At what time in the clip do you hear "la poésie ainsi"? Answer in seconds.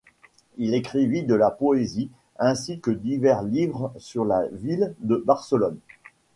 1.35-2.79